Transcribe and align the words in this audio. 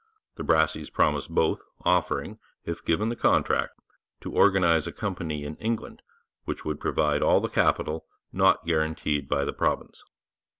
The 0.33 0.43
Brasseys 0.43 0.89
promised 0.91 1.29
both, 1.29 1.61
offering, 1.85 2.39
if 2.65 2.83
given 2.83 3.09
the 3.09 3.15
contract, 3.15 3.79
to 4.21 4.33
organize 4.33 4.87
a 4.87 4.91
company 4.91 5.43
in 5.43 5.57
England 5.57 6.01
which 6.45 6.65
would 6.65 6.79
provide 6.79 7.21
all 7.21 7.39
the 7.39 7.47
capital 7.47 8.07
not 8.33 8.65
guaranteed 8.65 9.29
by 9.29 9.45
the 9.45 9.53
province. 9.53 10.03